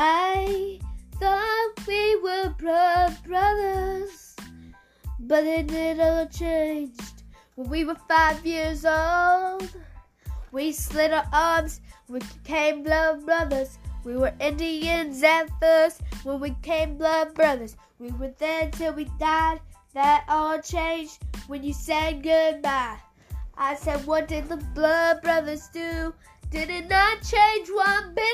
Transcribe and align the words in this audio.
I 0.00 0.78
thought 1.18 1.72
we 1.88 2.14
were 2.22 2.54
bro- 2.56 3.08
brothers, 3.26 4.36
but 5.18 5.42
it 5.42 5.98
all 5.98 6.24
changed 6.26 7.24
when 7.56 7.68
we 7.68 7.84
were 7.84 7.96
five 8.06 8.46
years 8.46 8.84
old. 8.84 9.68
We 10.52 10.70
slid 10.70 11.10
our 11.10 11.26
arms, 11.32 11.80
we 12.08 12.20
became 12.20 12.84
blood 12.84 13.26
brothers. 13.26 13.76
We 14.04 14.16
were 14.16 14.32
Indians 14.38 15.24
at 15.24 15.50
first, 15.60 16.02
when 16.22 16.38
we 16.38 16.50
became 16.50 16.96
blood 16.96 17.34
brothers. 17.34 17.74
We 17.98 18.12
were 18.12 18.32
there 18.38 18.70
till 18.70 18.92
we 18.92 19.06
died. 19.18 19.58
That 19.94 20.24
all 20.28 20.60
changed 20.60 21.18
when 21.48 21.64
you 21.64 21.72
said 21.72 22.22
goodbye. 22.22 22.98
I 23.56 23.74
said, 23.74 24.06
What 24.06 24.28
did 24.28 24.48
the 24.48 24.58
blood 24.58 25.22
brothers 25.22 25.66
do? 25.72 26.14
Did 26.50 26.70
it 26.70 26.88
not 26.88 27.20
change 27.22 27.68
one 27.68 28.14
bit? 28.14 28.27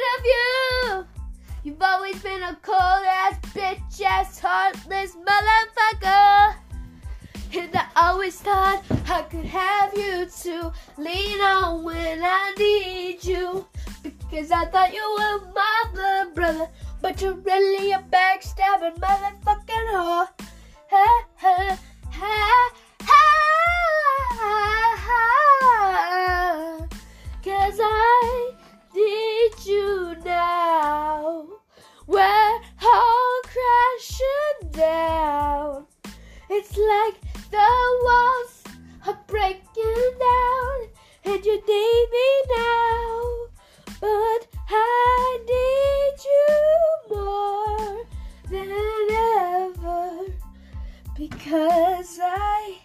You've 1.75 1.83
always 1.83 2.23
been 2.23 2.41
a 2.41 2.57
cold 2.63 2.79
ass, 2.79 3.37
bitch 3.53 4.01
ass, 4.03 4.39
heartless 4.39 5.17
motherfucker. 5.17 6.55
And 7.53 7.75
I 7.75 7.87
always 7.97 8.39
thought 8.41 8.85
I 9.09 9.23
could 9.23 9.45
have 9.47 9.93
you 9.99 10.25
to 10.43 10.73
lean 10.99 11.41
on 11.41 11.83
when 11.83 12.21
I 12.23 12.55
need 12.57 13.25
you. 13.25 13.67
Because 14.05 14.53
I 14.53 14.67
thought 14.67 14.95
you 14.95 15.17
were 15.19 15.53
my 15.53 15.85
blood 15.93 16.35
brother, 16.37 16.69
but 17.03 17.21
you're 17.21 17.35
really 17.35 17.91
a 17.91 17.99
backstabbing 17.99 18.97
motherfucking 19.01 19.89
whore. 19.91 20.29
Ha, 20.91 21.27
ha, 21.35 21.54
down. 34.77 35.87
It's 36.51 36.77
like 36.77 37.21
the 37.51 37.71
walls 38.05 38.65
are 39.07 39.19
breaking 39.27 40.11
down, 40.19 40.89
and 41.25 41.45
you 41.45 41.57
need 41.67 42.07
me 42.13 42.29
now. 42.57 43.47
But 44.01 44.47
I 44.69 45.39
need 45.47 46.17
you 46.31 47.17
more 47.17 48.05
than 48.51 48.71
ever 49.53 50.27
because 51.17 52.19
I 52.21 52.79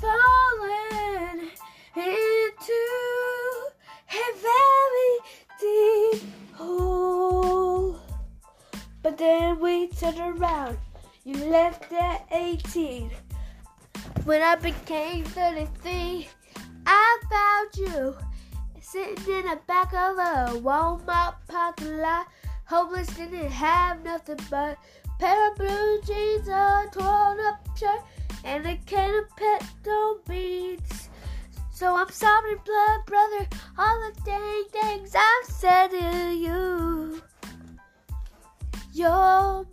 fallen 0.00 1.50
into 1.96 2.82
a 4.10 4.26
very 4.48 5.12
deep 5.60 6.22
hole. 6.54 8.00
But 9.02 9.18
then 9.18 9.60
we 9.60 9.88
turned 9.88 10.18
around. 10.18 10.78
You 11.26 11.36
left 11.46 11.90
at 11.90 12.26
18. 12.32 13.10
When 14.24 14.42
I 14.42 14.56
became 14.56 15.24
33, 15.24 16.28
I 16.84 17.18
found 17.30 17.88
you 17.88 18.14
sitting 18.82 19.34
in 19.34 19.46
the 19.46 19.58
back 19.66 19.94
of 19.94 20.18
a 20.18 20.60
Walmart 20.60 21.36
parking 21.48 21.96
lot. 21.96 22.26
Homeless, 22.66 23.08
didn't 23.08 23.50
have 23.50 24.04
nothing 24.04 24.38
but 24.50 24.76
pair 25.18 25.50
of 25.50 25.56
blue 25.56 26.02
jeans, 26.06 26.46
a 26.48 26.84
torn 26.92 27.38
up 27.40 27.66
shirt, 27.78 28.02
and 28.44 28.66
a 28.66 28.76
can 28.84 29.14
of 29.14 29.34
petrol 29.34 30.18
beans. 30.28 31.08
So 31.72 31.96
I'm 31.96 32.10
sorry, 32.10 32.56
blood 32.66 33.06
brother, 33.06 33.48
all 33.78 34.12
the 34.12 34.20
dang 34.26 34.64
things 34.70 35.14
I've 35.16 35.48
said 35.48 35.88
to 35.88 36.34
you. 36.34 37.22
You're 38.92 39.64